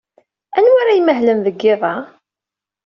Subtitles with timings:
[0.57, 1.95] Anwi ara imahlen deg yiḍ-a?